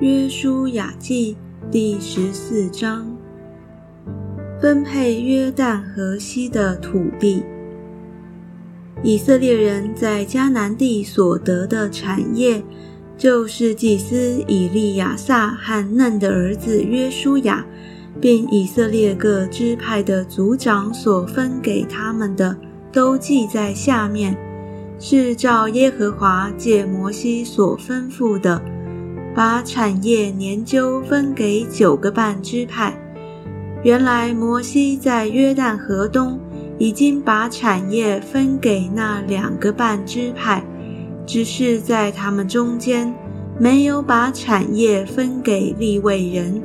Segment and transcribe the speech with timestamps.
[0.00, 1.36] 约书亚记
[1.72, 3.16] 第十四章，
[4.60, 7.42] 分配约旦河西的土地。
[9.02, 12.62] 以色列人在迦南地所得的产业，
[13.16, 17.66] 就是祭司以利亚撒和嫩的儿子约书亚，
[18.20, 22.56] 并以色列各支派的族长所分给他们的，
[22.92, 24.36] 都记在下面，
[25.00, 28.62] 是照耶和华借摩西所吩咐的。
[29.38, 32.92] 把产业研究分给九个半支派。
[33.84, 36.40] 原来摩西在约旦河东
[36.76, 40.64] 已经把产业分给那两个半支派，
[41.24, 43.14] 只是在他们中间
[43.60, 46.60] 没有把产业分给利未人，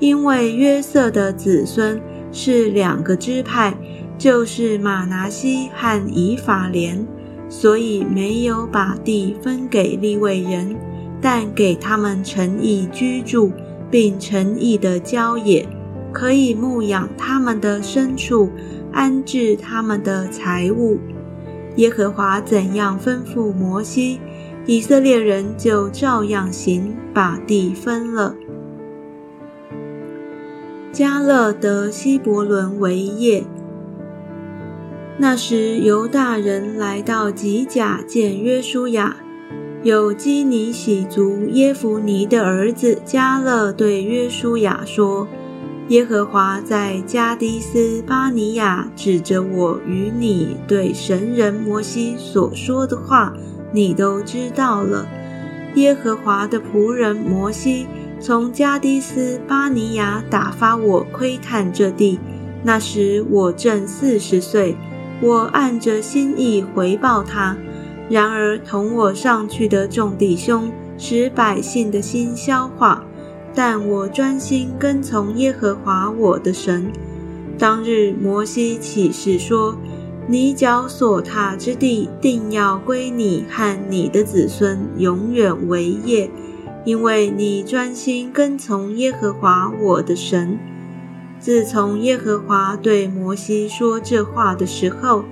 [0.00, 3.72] 因为约瑟的子孙是两个支派，
[4.18, 7.06] 就是马拿西和以法莲，
[7.48, 10.74] 所以没有把地分给利未人。
[11.20, 13.52] 但给他们诚意居住，
[13.90, 15.66] 并诚意的郊野，
[16.12, 18.50] 可以牧养他们的牲畜，
[18.92, 20.98] 安置他们的财物。
[21.76, 24.20] 耶和华怎样吩咐摩西，
[24.66, 28.34] 以色列人就照样行，把地分了。
[30.92, 33.44] 加勒得希伯伦为业。
[35.18, 39.16] 那时犹大人来到吉甲见约书亚。
[39.84, 45.28] 有基尼喜族耶弗尼的儿子加勒对约书亚说
[45.86, 53.32] ：“耶和华在加迪斯巴尼亚指着我与你对神人摩西所说的话，
[53.72, 55.06] 你都知道了。
[55.76, 57.86] 耶和华的仆人摩西
[58.18, 62.18] 从加迪斯巴尼亚打发我窥探这地，
[62.64, 64.76] 那时我正四十岁，
[65.22, 67.56] 我按着心意回报他。”
[68.08, 73.04] 然而，同我上去的众弟兄使百姓的心消化，
[73.54, 76.90] 但我专心跟从耶和华我的神。
[77.58, 79.76] 当日，摩西起誓说
[80.26, 86.30] ：“你脚所踏之地，定要归你和你的子孙永远为业，
[86.84, 90.58] 因为你专心跟从耶和华我的神。”
[91.40, 95.24] 自从耶和华对摩西说这话的时候，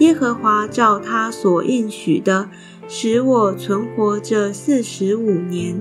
[0.00, 2.48] 耶和华照他所应许的，
[2.88, 5.80] 使我存活这四十五年。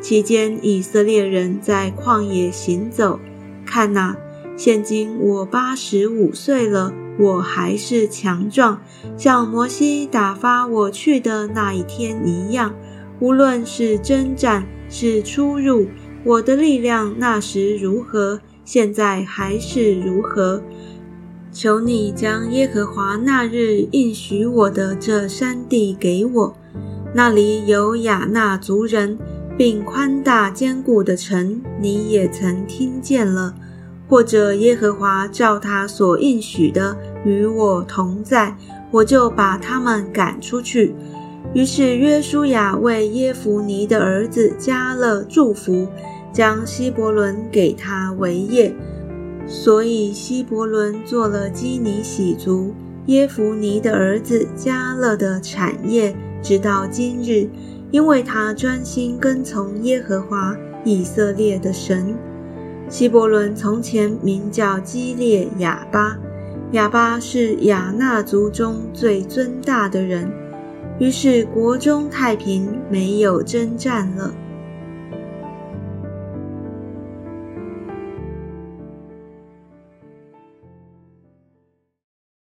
[0.00, 3.18] 期间，以色列人在旷野行走。
[3.64, 4.16] 看哪，
[4.56, 8.80] 现今我八十五岁了，我还是强壮，
[9.16, 12.72] 像摩西打发我去的那一天一样。
[13.18, 15.88] 无论是征战，是出入，
[16.22, 20.62] 我的力量那时如何，现在还是如何。
[21.58, 26.54] 求你将耶和华那日应许我的这山地给我，
[27.14, 29.16] 那里有亚纳族人，
[29.56, 33.54] 并宽大坚固的城，你也曾听见了。
[34.06, 38.54] 或者耶和华照他所应许的与我同在，
[38.90, 40.94] 我就把他们赶出去。
[41.54, 45.88] 于是约书亚为耶弗尼的儿子加勒祝福，
[46.34, 48.76] 将希伯伦给他为业。
[49.46, 52.74] 所以希伯伦做了基尼喜族
[53.06, 57.48] 耶弗尼的儿子加勒的产业，直到今日，
[57.92, 62.16] 因为他专心跟从耶和华以色列的神。
[62.88, 66.18] 希伯伦从前名叫基列亚巴，
[66.72, 70.28] 亚巴是亚纳族中最尊大的人。
[70.98, 74.34] 于是国中太平，没有征战了。